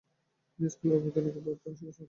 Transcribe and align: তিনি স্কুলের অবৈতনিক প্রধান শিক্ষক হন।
তিনি 0.59 0.67
স্কুলের 0.69 0.97
অবৈতনিক 0.97 1.33
প্রধান 1.35 1.73
শিক্ষক 1.73 1.87
হন। 1.87 1.99